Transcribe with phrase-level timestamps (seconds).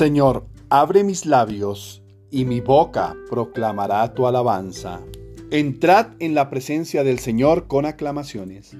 [0.00, 5.02] Señor, abre mis labios y mi boca proclamará tu alabanza.
[5.50, 8.74] Entrad en la presencia del Señor con aclamaciones.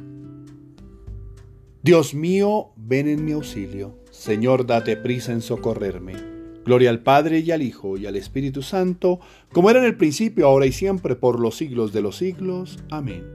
[1.83, 3.99] Dios mío, ven en mi auxilio.
[4.11, 6.15] Señor, date prisa en socorrerme.
[6.65, 9.21] Gloria al Padre y al Hijo y al Espíritu Santo,
[9.53, 12.79] como era en el principio, ahora y siempre, por los siglos de los siglos.
[12.91, 13.27] Amén.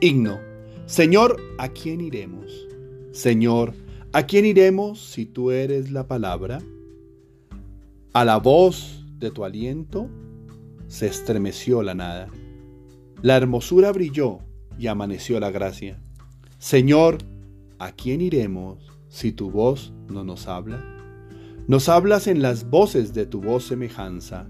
[0.00, 0.40] Himno.
[0.86, 2.66] Señor, ¿a quién iremos?
[3.12, 3.74] Señor,
[4.12, 6.58] ¿a quién iremos si tú eres la palabra?
[8.14, 10.10] A la voz de tu aliento
[10.86, 12.28] se estremeció la nada.
[13.22, 14.40] La hermosura brilló
[14.78, 15.98] y amaneció la gracia.
[16.58, 17.16] Señor,
[17.78, 20.84] ¿a quién iremos si tu voz no nos habla?
[21.66, 24.46] Nos hablas en las voces de tu voz semejanza,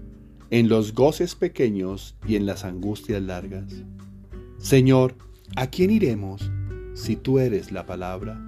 [0.49, 3.71] en los goces pequeños y en las angustias largas.
[4.57, 5.15] Señor,
[5.55, 6.51] ¿a quién iremos
[6.95, 8.41] si tú eres la palabra?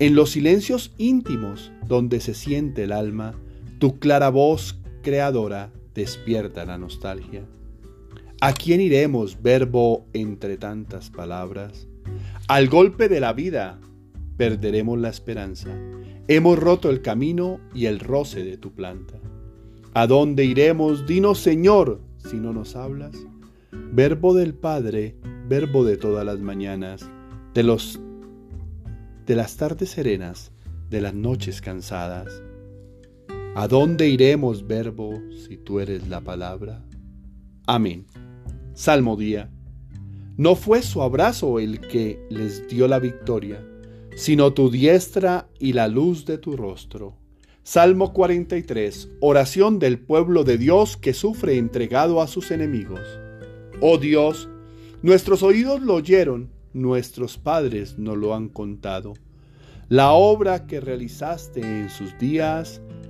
[0.00, 3.36] En los silencios íntimos donde se siente el alma,
[3.78, 7.44] tu clara voz creadora despierta la nostalgia.
[8.40, 11.88] ¿A quién iremos, verbo entre tantas palabras?
[12.48, 13.80] Al golpe de la vida
[14.36, 15.70] perderemos la esperanza.
[16.28, 19.14] Hemos roto el camino y el roce de tu planta.
[19.94, 21.06] ¿A dónde iremos?
[21.06, 23.16] Dinos, Señor, si no nos hablas.
[23.70, 25.16] Verbo del Padre,
[25.48, 27.08] verbo de todas las mañanas,
[27.54, 28.00] de los
[29.26, 30.52] de las tardes serenas,
[30.90, 32.42] de las noches cansadas.
[33.58, 35.18] ¿A dónde iremos, verbo,
[35.48, 36.84] si tú eres la palabra?
[37.66, 38.04] Amén.
[38.74, 39.50] Salmo día.
[40.36, 43.66] No fue su abrazo el que les dio la victoria,
[44.14, 47.16] sino tu diestra y la luz de tu rostro.
[47.62, 49.08] Salmo 43.
[49.22, 53.00] Oración del pueblo de Dios que sufre entregado a sus enemigos.
[53.80, 54.50] Oh Dios,
[55.00, 59.14] nuestros oídos lo oyeron, nuestros padres nos lo han contado.
[59.88, 62.82] La obra que realizaste en sus días,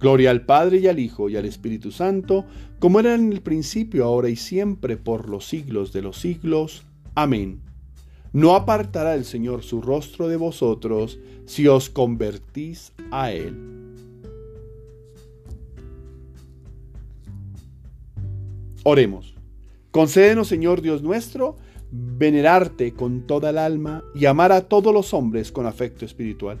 [0.00, 2.44] Gloria al Padre y al Hijo y al Espíritu Santo,
[2.78, 6.84] como era en el principio, ahora y siempre, por los siglos de los siglos.
[7.14, 7.60] Amén.
[8.32, 13.56] No apartará el Señor su rostro de vosotros si os convertís a Él.
[18.84, 19.34] Oremos.
[19.90, 21.56] Concédenos, Señor Dios nuestro,
[21.90, 26.60] venerarte con toda el alma y amar a todos los hombres con afecto espiritual.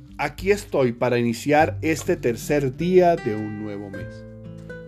[0.21, 4.23] aquí estoy para iniciar este tercer día de un nuevo mes.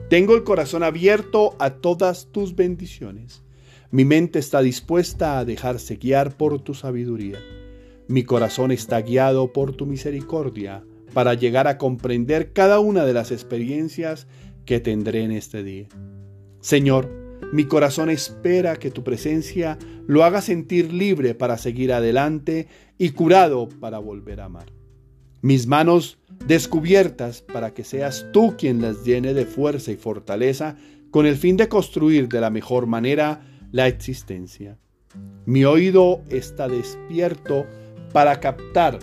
[0.08, 3.42] Tengo el corazón abierto a todas tus bendiciones.
[3.90, 7.40] Mi mente está dispuesta a dejarse guiar por tu sabiduría.
[8.08, 10.84] Mi corazón está guiado por tu misericordia
[11.16, 14.28] para llegar a comprender cada una de las experiencias
[14.66, 15.88] que tendré en este día.
[16.60, 17.10] Señor,
[17.52, 22.68] mi corazón espera que tu presencia lo haga sentir libre para seguir adelante
[23.00, 24.83] y curado para volver a amar.
[25.44, 26.18] Mis manos
[26.48, 30.78] descubiertas para que seas tú quien las llene de fuerza y fortaleza
[31.12, 34.80] con el fin de construir de la mejor manera la existencia.
[35.46, 37.66] Mi oído está despierto
[38.14, 39.00] para captar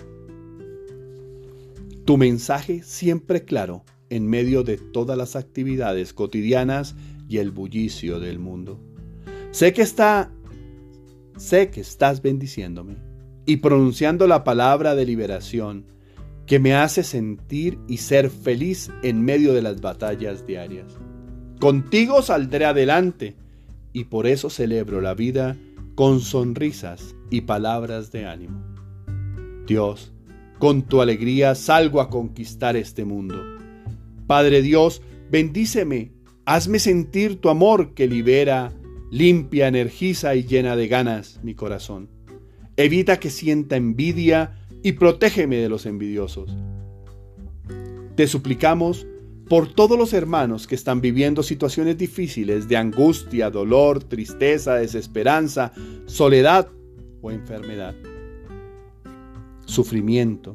[2.07, 6.97] tu mensaje siempre claro en medio de todas las actividades cotidianas
[7.29, 8.81] y el bullicio del mundo.
[9.51, 10.33] Sé que está
[11.37, 12.97] sé que estás bendiciéndome
[13.45, 16.00] y pronunciando la palabra de liberación
[16.51, 20.99] que me hace sentir y ser feliz en medio de las batallas diarias.
[21.61, 23.37] Contigo saldré adelante
[23.93, 25.57] y por eso celebro la vida
[25.95, 28.65] con sonrisas y palabras de ánimo.
[29.65, 30.13] Dios,
[30.59, 33.37] con tu alegría salgo a conquistar este mundo.
[34.27, 36.11] Padre Dios, bendíceme,
[36.47, 38.73] hazme sentir tu amor que libera,
[39.13, 42.09] limpia, energiza y llena de ganas mi corazón.
[42.77, 46.57] Evita que sienta envidia y protégeme de los envidiosos.
[48.15, 49.07] Te suplicamos
[49.49, 55.73] por todos los hermanos que están viviendo situaciones difíciles de angustia, dolor, tristeza, desesperanza,
[56.07, 56.69] soledad
[57.21, 57.95] o enfermedad,
[59.65, 60.55] sufrimiento,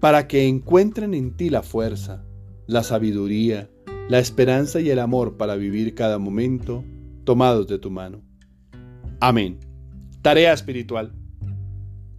[0.00, 2.26] para que encuentren en ti la fuerza,
[2.66, 3.70] la sabiduría,
[4.10, 6.84] la esperanza y el amor para vivir cada momento
[7.24, 8.22] tomados de tu mano.
[9.18, 9.58] Amén.
[10.20, 11.14] Tarea espiritual.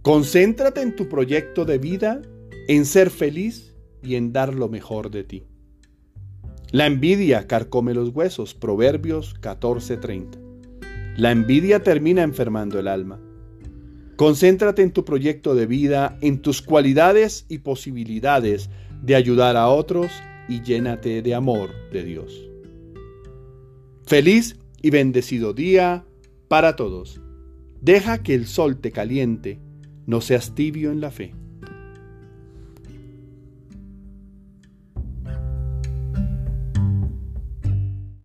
[0.06, 2.22] Concéntrate en tu proyecto de vida,
[2.68, 3.74] en ser feliz
[4.04, 5.42] y en dar lo mejor de ti.
[6.70, 8.54] La envidia carcome los huesos.
[8.54, 10.38] Proverbios 14:30.
[11.16, 13.18] La envidia termina enfermando el alma.
[14.14, 18.70] Concéntrate en tu proyecto de vida, en tus cualidades y posibilidades
[19.02, 20.12] de ayudar a otros
[20.48, 22.48] y llénate de amor de Dios.
[24.04, 26.04] Feliz y bendecido día
[26.46, 27.20] para todos.
[27.80, 29.65] Deja que el sol te caliente,
[30.06, 31.34] no seas tibio en la fe.